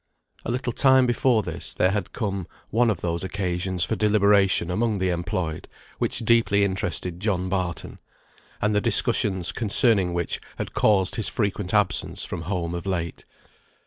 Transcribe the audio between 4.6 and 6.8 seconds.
among the employed, which deeply